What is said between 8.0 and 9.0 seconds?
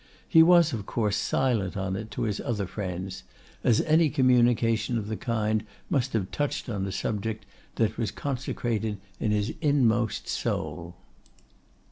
consecrated